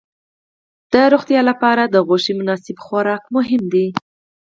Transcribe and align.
د 0.93 0.95
روغتیا 1.13 1.41
لپاره 1.49 1.83
د 1.87 1.95
غوښې 2.07 2.33
مناسب 2.39 2.75
خوراک 2.85 3.23
مهم 3.35 3.63
دی. 3.73 3.87